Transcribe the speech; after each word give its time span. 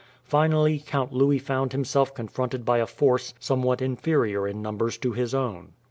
Finally, 0.25 0.79
Count 0.83 1.13
Louis 1.13 1.37
found 1.37 1.73
himself 1.73 2.15
confronted 2.15 2.65
by 2.65 2.79
a 2.79 2.87
force 2.87 3.35
somewhat 3.39 3.83
inferior 3.83 4.47
in 4.47 4.59
numbers 4.59 4.97
to 4.97 5.11
his 5.11 5.31
own. 5.35 5.73